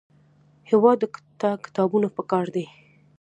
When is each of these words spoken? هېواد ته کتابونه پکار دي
هېواد 0.69 0.99
ته 1.39 1.49
کتابونه 1.65 2.07
پکار 2.17 2.45
دي 2.55 2.65